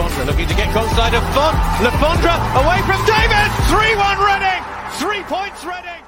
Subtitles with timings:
[0.00, 1.56] Lafondra looking to get close side of Font.
[1.84, 2.34] Lafondra
[2.64, 3.50] away from David.
[3.68, 4.62] 3-1 Reading.
[4.94, 6.02] Three points Reading.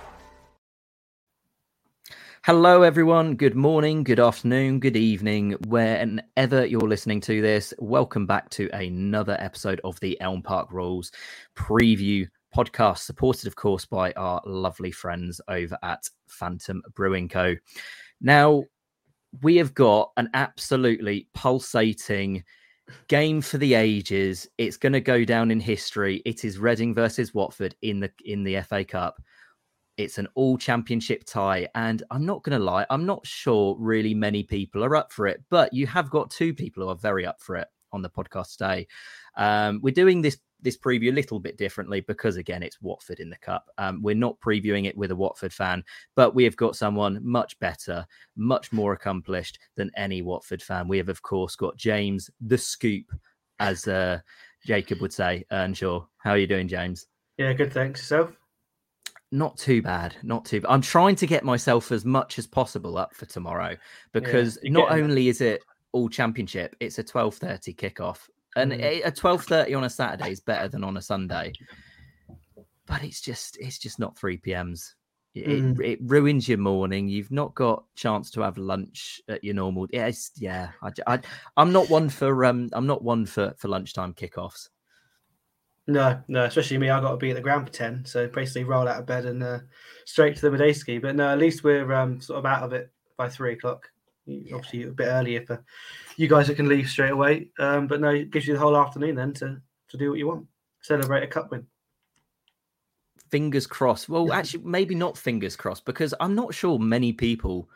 [2.43, 3.35] Hello, everyone.
[3.35, 7.75] Good morning, good afternoon, good evening, whenever you're listening to this.
[7.79, 11.13] Welcome back to another episode of the Elm Park Rules
[11.55, 12.27] preview
[12.57, 17.57] podcast, supported, of course, by our lovely friends over at Phantom Brewing Co.
[18.23, 18.65] Now,
[19.43, 22.43] we have got an absolutely pulsating
[23.09, 24.49] game for the ages.
[24.59, 26.23] It's going to go down in history.
[26.25, 29.21] It is Reading versus Watford in the in the FA Cup.
[29.97, 31.69] It's an all championship tie.
[31.75, 35.27] And I'm not going to lie, I'm not sure really many people are up for
[35.27, 38.11] it, but you have got two people who are very up for it on the
[38.11, 38.87] podcast today.
[39.37, 43.31] Um, we're doing this this preview a little bit differently because again it's Watford in
[43.31, 43.71] the cup.
[43.79, 45.85] Um, we're not previewing it with a Watford fan,
[46.15, 48.07] but we have got someone much better,
[48.37, 50.89] much more accomplished than any Watford fan.
[50.89, 53.13] We have of course got James the Scoop,
[53.59, 54.21] as uh,
[54.65, 55.45] Jacob would say.
[55.51, 57.07] Earnshaw, how are you doing, James?
[57.39, 57.73] Yeah, good.
[57.73, 58.33] Thanks yourself.
[59.31, 60.61] Not too bad, not too.
[60.61, 60.69] Bad.
[60.71, 63.77] I'm trying to get myself as much as possible up for tomorrow
[64.13, 65.63] because Yeah, not only is it
[65.93, 68.81] all championship, it's a 12:30 kickoff, and Mm.
[68.83, 71.53] a a 12:30 on a Saturday is better than on a Sunday.
[72.87, 74.95] But it's just, it's just not 3 p.m.s.
[75.35, 75.81] It, Mm.
[75.83, 77.09] it ruins your morning.
[77.09, 79.87] You've not got chance to have lunch at your normal.
[79.91, 80.73] Yes, Yeah.
[80.83, 81.21] I, I,
[81.57, 82.69] am not one for um.
[82.73, 84.69] I'm not one for for lunchtime kickoffs.
[85.87, 86.91] No, no, especially me.
[86.91, 89.25] I got to be at the ground for ten, so basically roll out of bed
[89.27, 89.61] and uh,
[90.05, 90.99] straight to the midday ski.
[90.99, 93.91] But no, at least we're um, sort of out of it by three o'clock.
[94.27, 94.55] Yeah.
[94.55, 95.65] Obviously, a bit earlier for
[96.17, 97.49] you guys that can leave straight away.
[97.59, 100.29] Um, but no, it gives you the whole afternoon then to to do what you
[100.29, 100.47] want,
[100.81, 101.67] celebrate a cup win.
[103.33, 104.09] fingers crossed.
[104.09, 107.69] Well, actually, maybe not fingers crossed because I'm not sure many people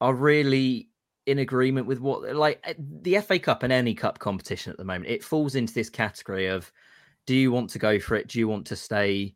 [0.00, 0.88] are really
[1.26, 4.84] in agreement with what, like, eh, the FA Cup and any cup competition at the
[4.84, 5.10] moment.
[5.10, 6.72] It falls into this category of
[7.26, 8.28] do you want to go for it?
[8.28, 9.34] Do you want to stay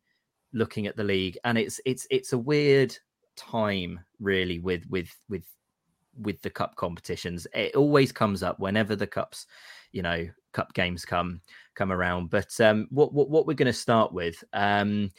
[0.55, 1.37] looking at the league?
[1.45, 2.97] And it's it's it's a weird
[3.37, 5.45] time really with with with
[6.21, 7.47] with the cup competitions.
[7.55, 9.47] It always comes up whenever the cups,
[9.93, 11.41] you know, cup games come
[11.75, 12.31] come around.
[12.31, 15.11] But um, what what what we're going to start with, um,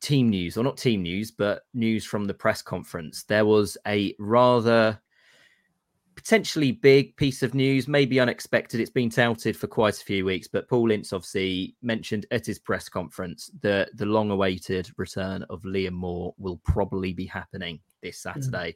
[0.00, 3.24] team news, or not team news, but news from the press conference.
[3.24, 5.00] There was a rather
[6.14, 8.80] potentially big piece of news, maybe unexpected.
[8.80, 12.58] It's been touted for quite a few weeks, but Paul Ince obviously mentioned at his
[12.58, 18.74] press conference that the long-awaited return of Liam Moore will probably be happening this Saturday.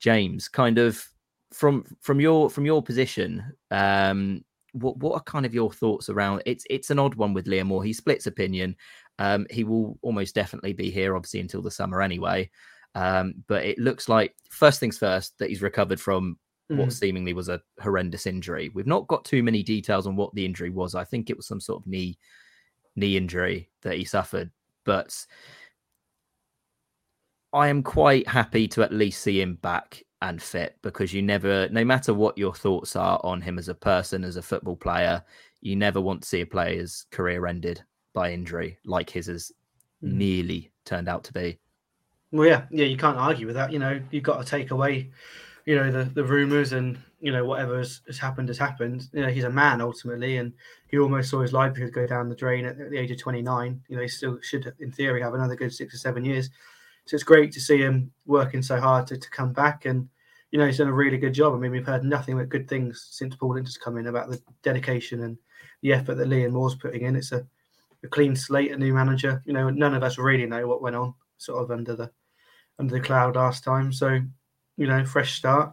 [0.00, 1.04] James, kind of
[1.52, 6.42] from from your from your position, um, what what are kind of your thoughts around
[6.46, 7.84] it's it's an odd one with Liam Moore.
[7.84, 8.76] He splits opinion.
[9.18, 12.50] Um, he will almost definitely be here, obviously, until the summer anyway.
[12.94, 16.38] Um, but it looks like first things first that he's recovered from
[16.68, 16.92] what Mm.
[16.92, 18.70] seemingly was a horrendous injury.
[18.74, 20.96] We've not got too many details on what the injury was.
[20.96, 22.18] I think it was some sort of knee
[22.96, 24.50] knee injury that he suffered,
[24.84, 25.14] but
[27.52, 31.68] I am quite happy to at least see him back and fit because you never,
[31.68, 35.22] no matter what your thoughts are on him as a person, as a football player,
[35.60, 37.82] you never want to see a player's career ended
[38.12, 39.52] by injury like his has
[40.02, 40.12] Mm.
[40.12, 41.58] nearly turned out to be.
[42.32, 43.72] Well, yeah, yeah, you can't argue with that.
[43.72, 45.10] You know, you've got to take away,
[45.64, 49.08] you know, the the rumors and you know, whatever has, has, happened has happened.
[49.12, 50.52] You know, he's a man ultimately, and
[50.88, 53.80] he almost saw his livelihood go down the drain at, at the age of 29.
[53.88, 56.50] You know, he still should, in theory, have another good six or seven years.
[57.06, 59.86] So it's great to see him working so hard to, to come back.
[59.86, 60.08] And,
[60.50, 61.54] you know, he's done a really good job.
[61.54, 64.40] I mean, we've heard nothing but good things since Paul Ince's come in about the
[64.62, 65.38] dedication and
[65.82, 67.16] the effort that Liam Moore's putting in.
[67.16, 67.46] It's a,
[68.02, 69.40] a clean slate, a new manager.
[69.46, 72.10] You know, none of us really know what went on sort of under the
[72.78, 73.92] under the cloud last time.
[73.92, 74.20] So,
[74.76, 75.72] you know, fresh start.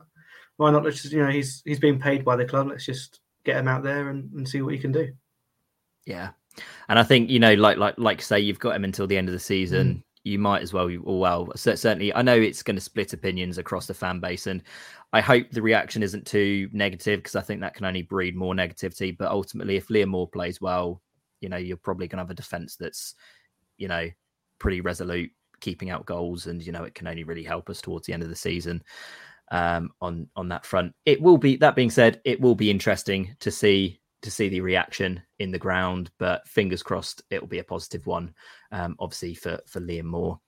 [0.58, 0.84] Why not?
[0.84, 2.68] Let's just, you know, he's he's being paid by the club.
[2.68, 5.12] Let's just get him out there and, and see what he can do.
[6.06, 6.30] Yeah,
[6.90, 9.30] and I think you know, like like like say, you've got him until the end
[9.30, 9.88] of the season.
[9.88, 10.04] Mm.
[10.24, 12.14] You might as well, well, certainly.
[12.14, 14.64] I know it's going to split opinions across the fan base, and
[15.12, 18.54] I hope the reaction isn't too negative because I think that can only breed more
[18.54, 19.18] negativity.
[19.18, 21.02] But ultimately, if Liam Moore plays well,
[21.42, 23.16] you know, you're probably going to have a defense that's,
[23.78, 24.10] you know,
[24.60, 25.30] pretty resolute,
[25.60, 28.24] keeping out goals, and you know it can only really help us towards the end
[28.24, 28.82] of the season
[29.52, 30.94] um, on on that front.
[31.06, 34.62] It will be that being said, it will be interesting to see to see the
[34.62, 38.34] reaction in the ground, but fingers crossed it will be a positive one.
[38.72, 40.40] Um, obviously for for Liam Moore.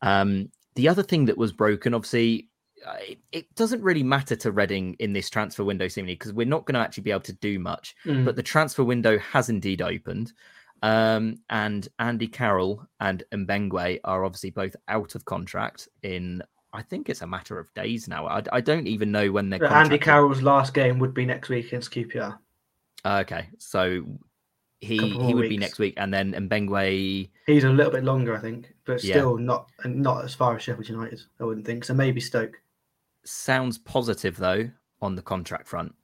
[0.00, 2.48] Um, the other thing that was broken, obviously,
[2.86, 6.46] uh, it, it, doesn't really matter to Reading in this transfer window, seemingly, because we're
[6.46, 7.96] not going to actually be able to do much.
[8.04, 8.24] Mm.
[8.24, 10.32] But the transfer window has indeed opened.
[10.82, 16.42] Um, and Andy Carroll and Mbengue are obviously both out of contract in,
[16.74, 18.26] I think it's a matter of days now.
[18.26, 19.64] I, I don't even know when they're.
[19.64, 22.38] Andy Carroll's last game would be next week against QPR.
[23.06, 24.04] Okay, so
[24.80, 25.48] he he would weeks.
[25.48, 27.30] be next week, and then Mbengue.
[27.46, 29.46] He's a little bit longer, I think, but still yeah.
[29.46, 31.20] not not as far as Sheffield United.
[31.40, 31.94] I wouldn't think so.
[31.94, 32.60] Maybe Stoke.
[33.24, 34.70] Sounds positive though
[35.02, 35.94] on the contract front.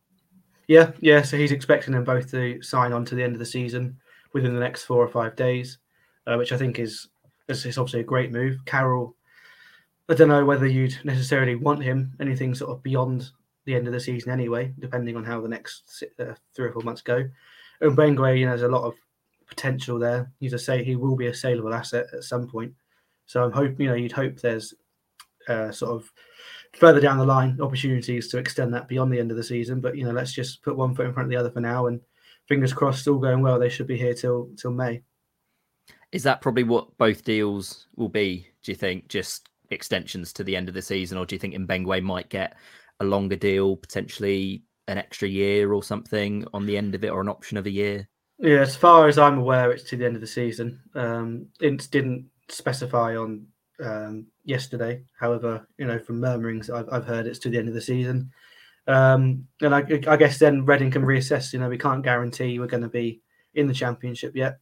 [0.69, 1.23] Yeah, yeah.
[1.23, 3.97] So he's expecting them both to sign on to the end of the season
[4.33, 5.79] within the next four or five days,
[6.27, 7.09] uh, which I think is,
[7.49, 8.65] is, is obviously a great move.
[8.65, 9.15] Carroll,
[10.09, 13.31] I don't know whether you'd necessarily want him anything sort of beyond
[13.65, 16.83] the end of the season anyway, depending on how the next uh, three or four
[16.83, 17.29] months go.
[17.81, 18.95] And Bengue, you know, there's a lot of
[19.47, 20.31] potential there.
[20.41, 22.73] He's a say he will be a saleable asset at some point.
[23.27, 24.75] So I'm hoping, you know, you'd hope there's
[25.49, 26.13] uh, sort of
[26.75, 29.81] further down the line opportunities to extend that beyond the end of the season.
[29.81, 31.87] But you know, let's just put one foot in front of the other for now
[31.87, 32.01] and
[32.49, 35.03] fingers crossed, all going well, they should be here till till May.
[36.13, 38.47] Is that probably what both deals will be?
[38.63, 41.55] Do you think just extensions to the end of the season, or do you think
[41.55, 42.57] Mbengue might get
[43.03, 47.21] a longer deal, potentially an extra year or something on the end of it, or
[47.21, 48.09] an option of a year?
[48.39, 50.81] Yeah, as far as I'm aware, it's to the end of the season.
[50.95, 53.47] Um, it didn't specify on
[53.83, 55.03] um, yesterday.
[55.19, 58.33] However, you know, from murmurings I've, I've heard, it's to the end of the season.
[58.87, 61.53] Um, and I, I, guess then Reading can reassess.
[61.53, 63.23] You know, we can't guarantee we're going to be
[63.55, 64.59] in the championship yet.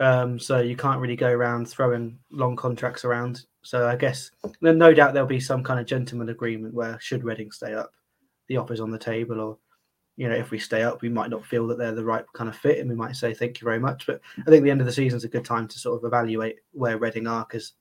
[0.00, 3.44] Um, so you can't really go around throwing long contracts around.
[3.62, 7.50] So I guess no doubt there'll be some kind of gentleman agreement where should Reading
[7.50, 7.92] stay up,
[8.48, 9.58] the offer's on the table, or
[10.16, 12.48] you know if we stay up, we might not feel that they're the right kind
[12.48, 14.06] of fit, and we might say thank you very much.
[14.06, 16.06] But I think the end of the season is a good time to sort of
[16.06, 17.72] evaluate where Reading are because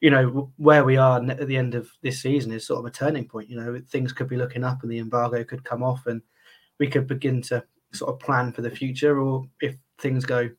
[0.00, 2.90] you know where we are at the end of this season is sort of a
[2.90, 3.48] turning point.
[3.48, 6.20] You know, things could be looking up, and the embargo could come off, and
[6.78, 9.18] we could begin to sort of plan for the future.
[9.18, 10.50] Or if things go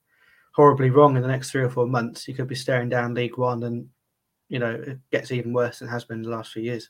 [0.53, 3.37] horribly wrong in the next three or four months, you could be staring down League
[3.37, 3.87] One, and
[4.49, 6.89] you know it gets even worse than it has been the last few years.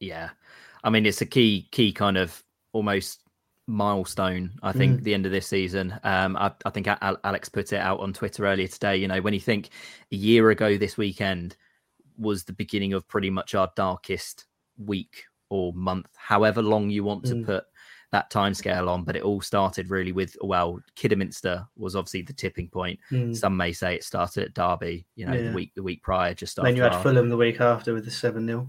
[0.00, 0.30] Yeah,
[0.82, 2.42] I mean it's a key key kind of
[2.72, 3.20] almost
[3.66, 4.52] milestone.
[4.62, 5.04] I think mm.
[5.04, 5.98] the end of this season.
[6.04, 8.96] Um, I, I think Alex put it out on Twitter earlier today.
[8.96, 9.70] You know, when you think
[10.12, 11.56] a year ago this weekend
[12.18, 14.46] was the beginning of pretty much our darkest
[14.78, 17.46] week or month, however long you want to mm.
[17.46, 17.64] put
[18.14, 19.02] that time scale on.
[19.02, 23.00] But it all started really with well, Kidderminster was obviously the tipping point.
[23.10, 23.36] Mm.
[23.36, 25.04] Some may say it started at Derby.
[25.16, 25.48] You know, yeah.
[25.48, 27.02] the week the week prior, just then you had.
[27.02, 28.68] Fulham the week after with the seven 0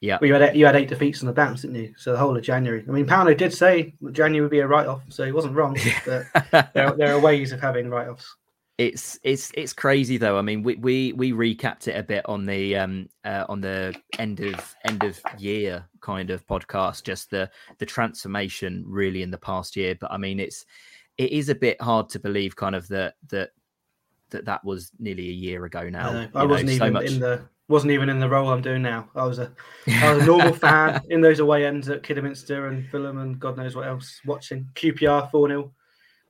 [0.00, 0.18] yeah.
[0.20, 1.94] Well, you had you had eight defeats on the bounce, didn't you?
[1.96, 2.84] So the whole of January.
[2.86, 5.78] I mean, Pauno did say January would be a write off, so he wasn't wrong.
[6.04, 6.26] But
[6.74, 8.36] there, there are ways of having write offs.
[8.76, 10.36] It's it's it's crazy though.
[10.36, 13.94] I mean, we we we recapped it a bit on the um uh, on the
[14.18, 19.38] end of end of year kind of podcast, just the the transformation really in the
[19.38, 19.94] past year.
[20.00, 20.66] But I mean, it's
[21.18, 23.50] it is a bit hard to believe, kind of that that
[24.30, 26.28] that that was nearly a year ago now.
[26.34, 27.06] I, I wasn't know, even so much...
[27.06, 29.08] in the wasn't even in the role I'm doing now.
[29.14, 29.52] I was a
[29.86, 33.56] I was a normal fan in those away ends at Kidderminster and Fulham and God
[33.56, 34.20] knows what else.
[34.26, 35.72] Watching QPR four 0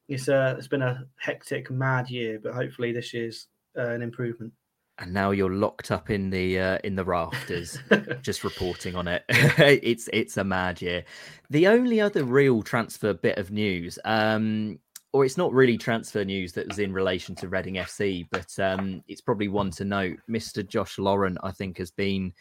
[0.08, 4.52] It's uh, it's been a hectic, mad year, but hopefully this year's uh, an improvement.
[4.98, 7.78] And now you're locked up in the uh, in the rafters,
[8.22, 9.24] just reporting on it.
[9.28, 11.04] it's it's a mad year.
[11.50, 14.78] The only other real transfer bit of news, um,
[15.12, 19.02] or it's not really transfer news that was in relation to Reading FC, but um,
[19.08, 20.18] it's probably one to note.
[20.30, 20.66] Mr.
[20.66, 22.32] Josh Laurent, I think, has been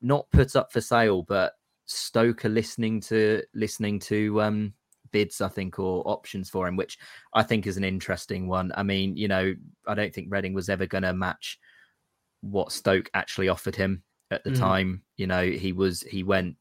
[0.00, 1.54] not put up for sale, but
[1.86, 4.74] Stoke are listening to listening to um,
[5.10, 6.98] bids, I think, or options for him, which
[7.34, 8.72] I think is an interesting one.
[8.74, 9.54] I mean, you know,
[9.86, 11.58] I don't think Reading was ever going to match
[12.40, 14.58] what Stoke actually offered him at the mm.
[14.58, 15.02] time.
[15.16, 16.56] You know, he was he went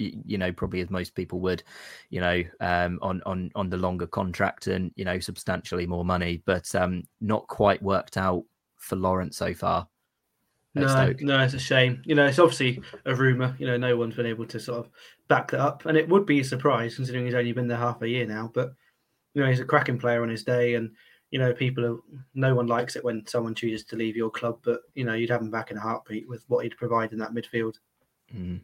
[0.00, 1.62] you know probably as most people would
[2.08, 6.42] you know um on on on the longer contract and you know substantially more money
[6.46, 8.42] but um not quite worked out
[8.78, 9.86] for Laurent so far
[10.74, 12.02] no, no, it's a shame.
[12.04, 13.56] You know, it's obviously a rumor.
[13.58, 14.90] You know, no one's been able to sort of
[15.28, 18.02] back that up, and it would be a surprise considering he's only been there half
[18.02, 18.50] a year now.
[18.52, 18.72] But
[19.34, 20.90] you know, he's a cracking player on his day, and
[21.30, 21.98] you know, people are,
[22.34, 25.30] no one likes it when someone chooses to leave your club, but you know, you'd
[25.30, 27.74] have him back in a heartbeat with what he'd provide in that midfield.
[28.34, 28.60] Mm.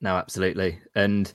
[0.00, 1.32] No, absolutely, and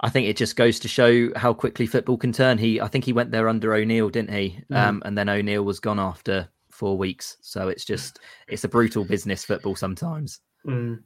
[0.00, 2.58] I think it just goes to show how quickly football can turn.
[2.58, 4.60] He, I think he went there under O'Neill, didn't he?
[4.70, 4.76] Mm.
[4.76, 7.36] Um, and then O'Neill was gone after four weeks.
[7.40, 10.40] So it's just it's a brutal business football sometimes.
[10.66, 11.02] Mm.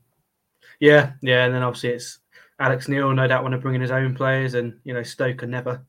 [0.81, 2.19] Yeah, yeah, and then obviously it's
[2.59, 3.13] Alex Neil.
[3.13, 5.85] No doubt want to bring in his own players, and you know Stoke are never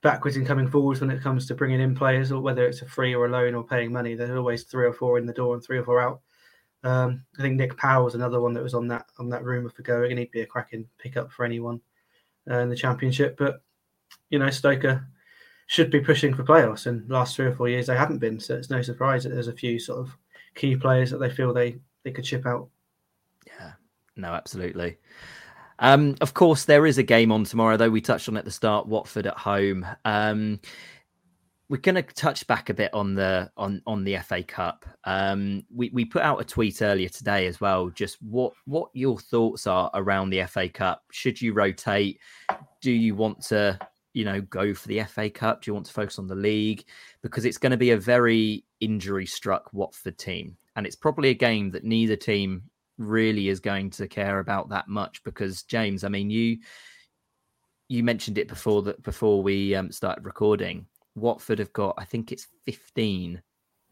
[0.00, 2.86] backwards in coming forwards when it comes to bringing in players, or whether it's a
[2.86, 4.14] free or a loan or paying money.
[4.14, 6.20] There's always three or four in the door and three or four out.
[6.84, 9.82] Um, I think Nick Powell's another one that was on that on that rumor for
[9.82, 11.80] going, and he'd be a cracking pickup for anyone
[12.50, 13.36] uh, in the championship.
[13.36, 13.62] But
[14.30, 15.06] you know, Stoker
[15.68, 16.86] should be pushing for playoffs.
[16.86, 19.48] And last three or four years they haven't been, so it's no surprise that there's
[19.48, 20.16] a few sort of
[20.54, 22.68] key players that they feel they they could chip out.
[23.46, 23.72] Yeah,
[24.16, 24.98] no, absolutely.
[25.78, 27.90] Um, of course, there is a game on tomorrow, though.
[27.90, 28.88] We touched on it at the start.
[28.88, 29.86] Watford at home.
[30.04, 30.58] Um,
[31.68, 34.86] we're going to touch back a bit on the on on the FA Cup.
[35.04, 37.90] Um, we we put out a tweet earlier today as well.
[37.90, 41.02] Just what what your thoughts are around the FA Cup?
[41.12, 42.20] Should you rotate?
[42.80, 43.78] Do you want to
[44.12, 45.62] you know, go for the FA Cup?
[45.62, 46.84] Do you want to focus on the league?
[47.22, 50.56] Because it's going to be a very injury struck Watford team.
[50.76, 52.62] And it's probably a game that neither team
[52.98, 56.58] really is going to care about that much because James, I mean, you
[57.88, 60.86] you mentioned it before that before we um, started recording.
[61.14, 63.42] Watford have got, I think it's 15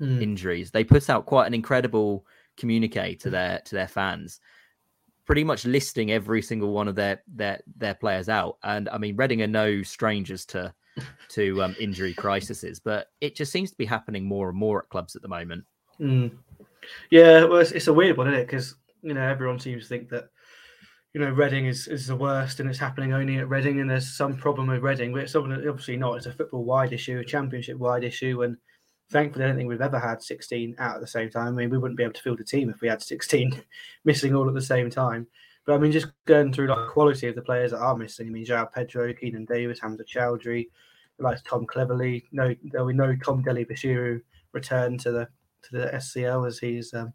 [0.00, 0.22] mm.
[0.22, 0.70] injuries.
[0.70, 4.40] They put out quite an incredible communique to their to their fans
[5.26, 8.56] pretty much listing every single one of their their their players out.
[8.62, 10.72] And I mean, Reading are no strangers to
[11.30, 14.88] to um, injury crises, but it just seems to be happening more and more at
[14.88, 15.64] clubs at the moment.
[16.00, 16.36] Mm.
[17.10, 18.46] Yeah, well, it's, it's, a weird one, isn't it?
[18.46, 20.28] Because you know everyone seems to think that
[21.12, 24.16] you know Reading is, is the worst, and it's happening only at Reading, and there's
[24.16, 26.16] some problem with Reading, but it's obviously not.
[26.16, 28.56] It's a football wide issue, a championship wide issue, and
[29.10, 31.48] thankfully, I don't think we've ever had 16 out at the same time.
[31.48, 33.62] I mean, we wouldn't be able to field a team if we had 16
[34.04, 35.26] missing all at the same time.
[35.64, 38.28] But I mean, just going through like quality of the players that are missing.
[38.28, 40.68] I mean, João Pedro, Keinan Davis, Hamza Choudhury,
[41.18, 42.24] like Tom Cleverley.
[42.30, 44.20] No, we know Tom Dele-Bashiru
[44.52, 45.28] returned to the
[45.62, 47.12] to the SCL as he's um,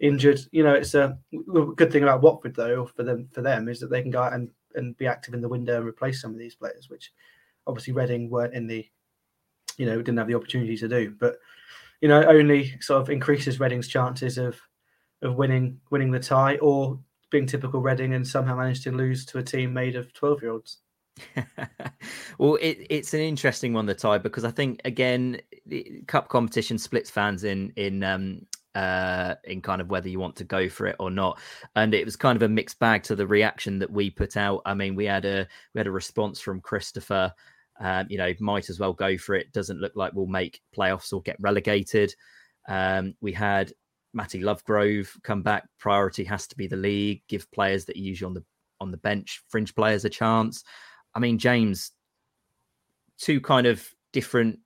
[0.00, 0.40] injured.
[0.52, 1.18] You know, it's a
[1.76, 4.32] good thing about Watford though for them for them is that they can go out
[4.32, 7.12] and, and be active in the window and replace some of these players, which
[7.66, 8.88] obviously Reading weren't in the
[9.78, 11.14] you know didn't have the opportunity to do.
[11.18, 11.38] But
[12.00, 14.60] you know, only sort of increases Reading's chances of
[15.22, 16.98] of winning winning the tie or
[17.30, 20.52] being typical Reading and somehow manage to lose to a team made of twelve year
[20.52, 20.78] olds.
[22.38, 26.78] well, it, it's an interesting one, the tie, because I think again, the cup competition
[26.78, 30.86] splits fans in in um, uh, in kind of whether you want to go for
[30.86, 31.38] it or not.
[31.74, 34.62] And it was kind of a mixed bag to the reaction that we put out.
[34.64, 37.32] I mean, we had a we had a response from Christopher
[37.80, 39.52] um, you know, might as well go for it.
[39.52, 42.14] Doesn't look like we'll make playoffs or get relegated.
[42.68, 43.72] Um, we had
[44.12, 45.68] Matty Lovegrove come back.
[45.78, 47.22] Priority has to be the league.
[47.28, 48.44] Give players that are usually on the
[48.80, 50.64] on the bench, fringe players, a chance.
[51.14, 51.92] I mean, James,
[53.18, 54.58] two kind of different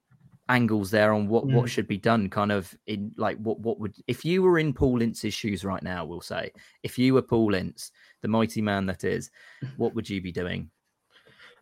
[0.48, 1.54] angles there on what mm.
[1.54, 2.28] what should be done.
[2.28, 5.82] Kind of in like what what would if you were in Paul Ince's shoes right
[5.82, 6.04] now?
[6.04, 6.52] We'll say
[6.82, 7.90] if you were Paul Ince,
[8.22, 9.30] the mighty man that is,
[9.76, 10.70] what would you be doing?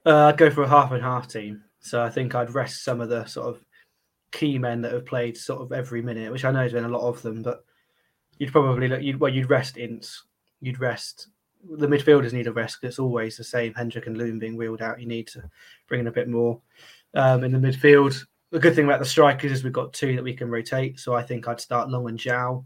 [0.04, 1.62] Uh, I'd go for a half and half team.
[1.80, 3.64] So I think I'd rest some of the sort of
[4.32, 6.88] key men that have played sort of every minute, which I know has been a
[6.88, 7.42] lot of them.
[7.42, 7.64] But
[8.38, 10.24] you'd probably look, you'd well, you'd rest Ince,
[10.60, 11.28] you'd rest
[11.68, 13.74] the midfielders need a rest it's always the same.
[13.74, 15.42] Hendrick and Loum being wheeled out, you need to
[15.88, 16.60] bring in a bit more
[17.14, 18.18] um, in the midfield.
[18.50, 20.98] The good thing about the strikers is we've got two that we can rotate.
[20.98, 22.64] So I think I'd start Long and João,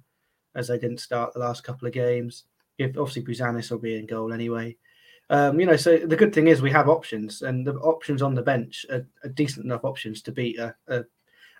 [0.54, 2.44] as they didn't start the last couple of games.
[2.78, 4.76] If obviously Bouzanis will be in goal anyway.
[5.30, 8.34] Um, you know, so the good thing is we have options, and the options on
[8.34, 11.04] the bench are, are decent enough options to beat a, a,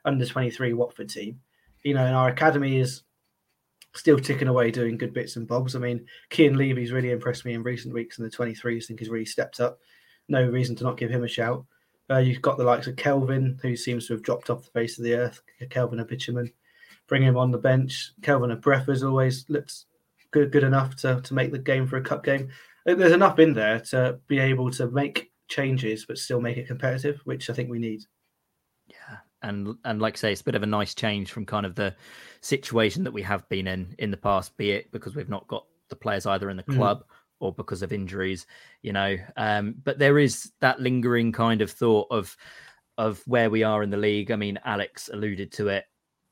[0.04, 1.40] under twenty three Watford team.
[1.83, 3.02] You know, and our academy is
[3.94, 5.76] still ticking away, doing good bits and bobs.
[5.76, 9.00] I mean, Kian Leavy's really impressed me in recent weeks, and the twenty threes think
[9.00, 9.78] he's really stepped up.
[10.28, 11.64] No reason to not give him a shout.
[12.11, 14.99] Uh, you've got the likes of Kelvin, who seems to have dropped off the face
[14.99, 15.40] of the earth.
[15.71, 16.52] Kelvin Ehibhatiomhan,
[17.06, 18.12] bring him on the bench.
[18.21, 19.87] Kelvin Abrefa has always looked
[20.30, 22.50] good, good enough to, to make the game for a cup game.
[22.85, 27.21] There's enough in there to be able to make changes but still make it competitive,
[27.25, 28.03] which I think we need.
[28.87, 31.67] Yeah, and and like I say, it's a bit of a nice change from kind
[31.67, 31.95] of the
[32.41, 35.67] situation that we have been in in the past, be it because we've not got
[35.88, 36.76] the players either in the Mm.
[36.76, 37.05] club
[37.41, 38.47] or because of injuries,
[38.83, 39.17] you know.
[39.37, 42.37] Um, but there is that lingering kind of thought of
[42.97, 44.31] of where we are in the league.
[44.31, 45.85] I mean, Alex alluded to it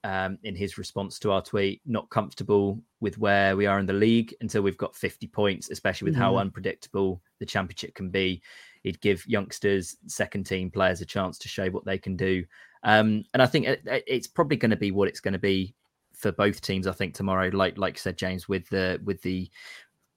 [0.04, 1.80] um, in his response to our tweet.
[1.86, 6.06] Not comfortable with where we are in the league until we've got 50 points, especially
[6.10, 6.40] with how Mhm.
[6.40, 8.42] unpredictable the championship can be.
[8.82, 12.44] He'd give youngsters, second team players a chance to show what they can do.
[12.82, 15.38] Um, and I think it, it- it's probably going to be what it's going to
[15.38, 15.74] be
[16.14, 16.86] for both teams.
[16.86, 19.48] I think tomorrow, like like said, James, with the with the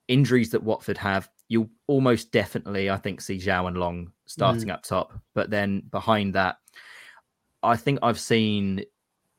[0.07, 4.83] injuries that Watford have, you'll almost definitely, I think, see João and Long starting up
[4.83, 5.13] top.
[5.35, 6.57] But then behind that,
[7.63, 8.83] I think I've seen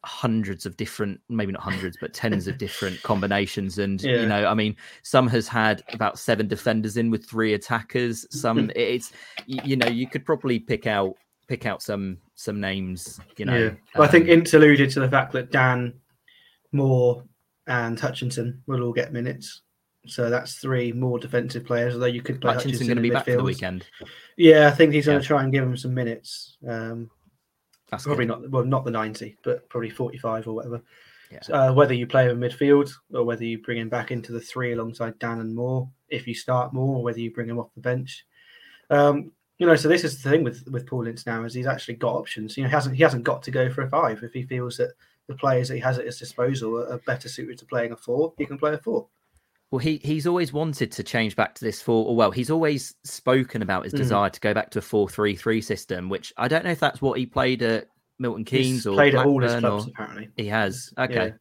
[0.07, 3.79] hundreds of different, maybe not hundreds, but tens of different combinations.
[3.79, 4.21] And Yeah.
[4.21, 8.27] you know, I mean, some has had about seven defenders in with three attackers.
[8.31, 9.13] Some it's
[9.47, 11.17] you know, you could probably pick out
[11.49, 13.21] pick out some some names.
[13.37, 13.71] You know, yeah.
[13.95, 15.95] But I think um, Ince alluded to the fact that Dann,
[16.73, 17.25] Moore,
[17.67, 19.63] and Hutchinson will all get minutes.
[20.07, 23.11] So that's three more defensive players, although you could play Hutchinson Hutchinson, going to be
[23.11, 23.87] back for the weekend.
[24.37, 26.59] Yeah, I think he's going to try and give him some minutes.
[26.69, 27.11] Um,
[27.90, 28.43] That's probably good.
[28.43, 30.83] not well, not the ninety, but probably forty-five or whatever.
[31.31, 31.40] Yeah.
[31.52, 34.40] Uh, whether you play him in midfield or whether you bring him back into the
[34.40, 37.75] three alongside Dann and Moore, if you start Moore, or whether you bring him off
[37.75, 38.25] the bench.
[38.90, 41.66] Um, you know, so this is the thing with with Paul Ince now is he's
[41.66, 42.57] actually got options.
[42.57, 44.76] You know, he hasn't he hasn't got to go for a five if he feels
[44.76, 44.93] that
[45.26, 48.33] the players that he has at his disposal are better suited to playing a four.
[48.38, 49.09] He can play a four.
[49.71, 52.07] Well, he he's always wanted to change back to this four.
[52.07, 53.99] Or well, he's always spoken about his Mm.
[53.99, 57.19] desire to go back to a four-three-three system, which I don't know if that's what
[57.19, 60.29] he played at Milton Keynes He's or played at all his clubs or- apparently.
[60.37, 60.93] He has.
[60.97, 61.35] Okay.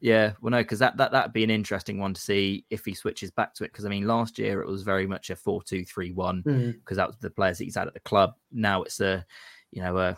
[0.00, 0.34] Yeah.
[0.40, 3.32] Well, no, because that that that'd be an interesting one to see if he switches
[3.32, 3.72] back to it.
[3.72, 7.16] Because I mean, last year it was very much a four-two-three-one Mm, because that was
[7.16, 8.34] the players that he's had at the club.
[8.52, 9.26] Now it's a,
[9.72, 10.16] you know, a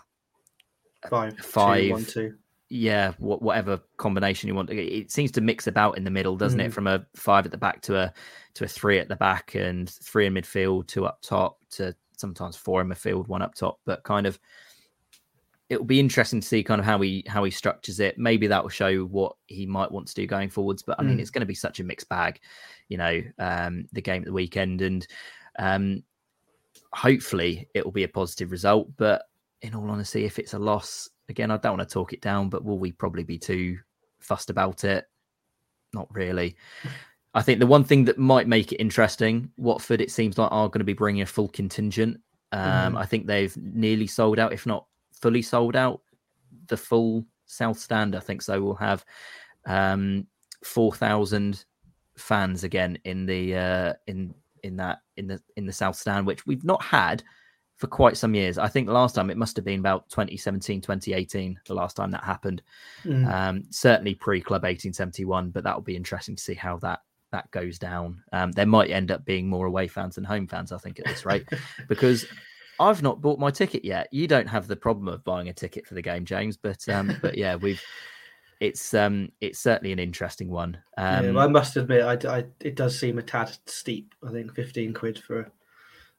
[1.09, 1.83] five, Five.
[1.85, 2.35] two, one, two.
[2.73, 4.71] Yeah, wha- whatever combination you want.
[4.71, 6.71] It- It seems to mix about in the middle, doesn't it?
[6.71, 6.73] Mm.
[6.73, 8.13] From a five at the back to a
[8.55, 12.57] to a three at the back and three in midfield, two up top to sometimes
[12.57, 13.81] four in midfield, one up top.
[13.85, 14.39] But kind of,
[15.69, 18.19] it will be interesting to see kind of how he how he structures it.
[18.19, 20.83] Maybe that will show what he might want to do going forwards.
[20.83, 21.21] But I mean, Mm.
[21.21, 22.41] it's going to be such a mixed bag,
[22.89, 23.21] you know.
[23.39, 25.07] Um, the game at the weekend and
[25.59, 26.03] um,
[26.93, 28.89] hopefully it will be a positive result.
[28.97, 29.23] But
[29.63, 32.49] in all honesty, if it's a loss, again, I don't want to talk it down,
[32.49, 33.79] but will we probably be too
[34.19, 35.07] fussed about it?
[35.93, 36.57] Not really.
[37.35, 40.69] I think the one thing that might make it interesting, Watford, it seems like are
[40.69, 42.21] going to be bringing a full contingent.
[42.53, 42.99] Um, Mhm.
[42.99, 46.03] I think they've nearly sold out, if not fully sold out,
[46.67, 48.17] the full South Stand.
[48.17, 48.61] I think so.
[48.63, 49.05] We'll have
[49.67, 50.27] um,
[50.65, 51.65] four thousand
[52.17, 56.47] fans again in the uh, in in that in the in the South Stand, which
[56.47, 57.23] we've not had
[57.81, 58.59] for quite some years.
[58.59, 62.23] I think last time it must have been about 2017, 2018, the last time that
[62.23, 62.61] happened.
[63.05, 63.33] Mm.
[63.33, 67.01] Um, certainly pre Club 1871, but that'll be interesting to see how that
[67.33, 68.23] that goes down.
[68.33, 71.07] Um, there might end up being more away fans than home fans, I think, at
[71.07, 71.49] this rate,
[71.89, 72.27] because
[72.79, 74.09] I've not bought my ticket yet.
[74.13, 77.17] You don't have the problem of buying a ticket for the game, James, but um,
[77.23, 77.83] but yeah, we've
[78.61, 80.77] it's um it's certainly an interesting one.
[80.99, 84.15] Um, yeah, well, I must admit, I, I- it does seem a tad steep.
[84.23, 85.51] I think fifteen quid for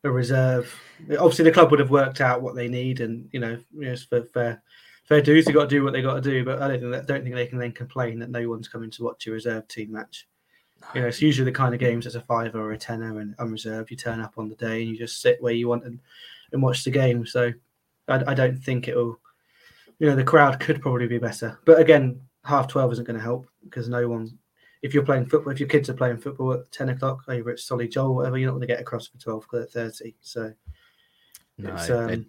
[0.04, 0.74] a, reserve.
[1.20, 4.04] Obviously, the club would have worked out what they need, and you know, you it's
[4.04, 4.62] for fair
[5.06, 5.46] fair dues.
[5.46, 6.44] They got to do what they got to do.
[6.44, 8.92] But I don't think that, don't think they can then complain that no one's coming
[8.92, 10.28] to watch a reserve team match.
[10.96, 13.36] You know, it's usually the kind of games that's a fiver or a tenner and
[13.38, 13.92] unreserved.
[13.92, 16.00] You turn up on the day and you just sit where you want and,
[16.52, 17.26] and watch the game.
[17.26, 17.52] So
[18.08, 19.20] I, I don't think it'll.
[20.00, 23.24] You know, the crowd could probably be better, but again, half twelve isn't going to
[23.24, 24.38] help because no one.
[24.82, 27.60] If you're playing football, if your kids are playing football at ten o'clock over at
[27.60, 30.15] Solly Joel, whatever, you're not going to get across for twelve thirty.
[30.22, 30.54] So
[31.58, 32.26] no, it's it- um, it's,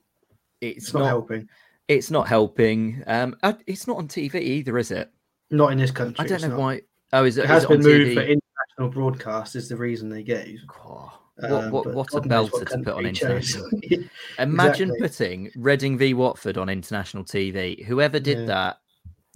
[0.60, 1.48] it's not, not helping.
[1.88, 3.02] it's not helping.
[3.06, 5.10] Um, uh, it's not on TV either, is it?
[5.50, 6.24] Not in this country.
[6.24, 6.58] I don't know not.
[6.58, 6.80] why.
[7.12, 7.44] Oh, is it?
[7.44, 8.14] It has it been moved TV?
[8.14, 9.56] for international broadcast.
[9.56, 10.60] Is the reason they gave.
[10.84, 11.12] Oh,
[11.42, 13.68] Um, what what, but what a belter what to put on international.
[14.38, 15.00] Imagine Exactly.
[15.00, 17.84] putting Reading v Watford on international TV.
[17.84, 18.44] Whoever did Yeah.
[18.46, 18.80] that,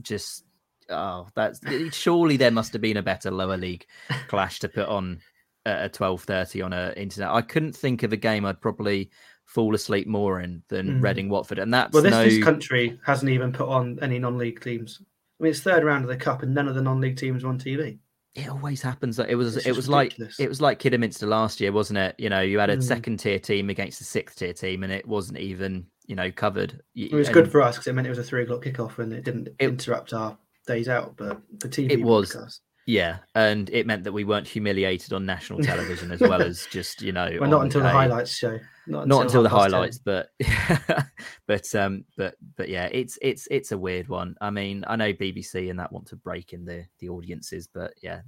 [0.02, 0.44] just
[0.90, 1.60] oh, that's
[1.94, 3.86] surely there must have been a better lower league
[4.28, 5.18] clash to put on
[5.64, 7.30] at twelve thirty on a internet.
[7.30, 9.10] I couldn't think of a game I'd probably
[9.44, 11.02] fall asleep more in than Mm.
[11.02, 12.24] Reading Watford, and that's Well, this, no.
[12.24, 15.00] this country hasn't even put on any non-league teams.
[15.38, 17.48] I mean, it's third round of the cup, and none of the non-league teams are
[17.48, 17.98] on TV.
[18.34, 19.16] It always happens.
[19.16, 19.56] That it was.
[19.56, 22.14] It's it was like it was like Kidderminster last year, wasn't it?
[22.18, 22.82] You know, you had a Mm.
[22.82, 26.80] second tier team against a sixth tier team, and it wasn't even you know covered.
[26.94, 28.98] It was and- good for us because it meant it was a three o'clock kickoff
[28.98, 31.16] and it didn't It- interrupt our days out.
[31.16, 32.60] But for TV, It was.
[32.86, 37.02] Yeah, and it meant that we weren't humiliated on national television as well as just
[37.02, 37.36] you know.
[37.40, 38.60] Well, not until a, the highlights show.
[38.86, 40.02] Not, not until, the highlights, 10.
[40.04, 40.30] but
[41.48, 44.36] but um, but but yeah, it's it's it's a weird one.
[44.40, 47.92] I mean, I know BBC and that want to break in the the audiences, but
[48.04, 48.20] yeah,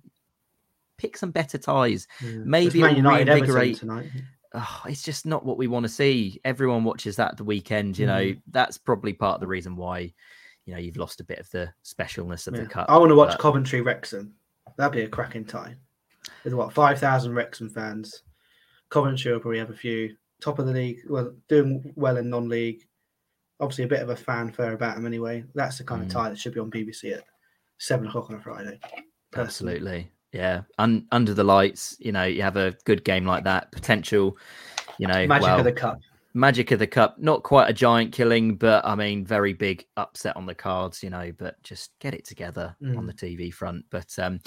[0.97, 2.09] pick some better ties.
[2.21, 2.39] Yeah.
[2.45, 3.77] Maybe reinvigorate.
[3.77, 4.11] Tonight.
[4.55, 6.41] Oh, it's just not what we want to see.
[6.45, 7.97] Everyone watches that the weekend.
[7.97, 8.43] You know, mm.
[8.51, 10.15] that's probably part of the reason why
[10.69, 12.61] you know you've lost a bit of the specialness of yeah.
[12.61, 12.87] the cup.
[12.91, 13.39] I want to watch but...
[13.39, 14.35] Coventry Wrexham.
[14.77, 15.79] That'd be a cracking time.
[16.45, 18.23] With what five thousand Wrexham fans.
[18.91, 20.15] Coventry will probably have a few.
[20.43, 22.87] Top of the league, well, doing well in non-league.
[23.61, 25.43] Obviously, a bit of a fanfare about them anyway.
[25.55, 26.07] That's the kind mm.
[26.07, 27.25] of tie that should be on BBC at
[27.79, 28.79] seven o'clock on a Friday.
[29.31, 29.77] Personally.
[29.77, 30.63] Absolutely, yeah.
[30.79, 33.73] Un- under the lights, you know, you have a good game like that.
[33.73, 34.37] Potential,
[34.99, 35.99] you know, magic well, of the cup
[36.35, 40.37] magic of the cup not quite a giant killing but i mean very big upset
[40.37, 42.97] on the cards you know but just get it together mm.
[42.99, 43.39] on the mm.
[43.39, 44.39] tv front but um,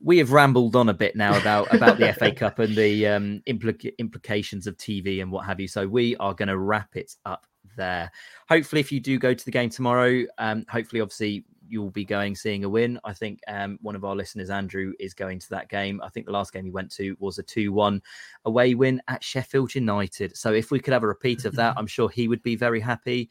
[0.00, 3.40] we have rambled on a bit now about about the fa cup and the um,
[3.46, 7.14] implica- implications of tv and what have you so we are going to wrap it
[7.24, 7.46] up
[7.76, 8.10] there
[8.48, 12.34] hopefully if you do go to the game tomorrow um, hopefully obviously you'll be going
[12.34, 12.98] seeing a win.
[13.04, 16.00] I think um, one of our listeners, Andrew, is going to that game.
[16.02, 18.02] I think the last game he went to was a 2 1
[18.44, 20.36] away win at Sheffield United.
[20.36, 22.80] So if we could have a repeat of that, I'm sure he would be very
[22.80, 23.30] happy.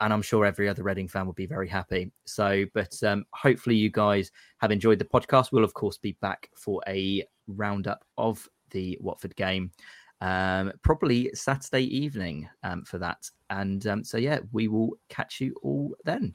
[0.00, 2.12] And I'm sure every other Reading fan would be very happy.
[2.26, 5.52] So, but um, hopefully you guys have enjoyed the podcast.
[5.52, 9.70] We'll, of course, be back for a roundup of the Watford game
[10.20, 13.28] um, probably Saturday evening um, for that.
[13.50, 16.34] And um, so, yeah, we will catch you all then.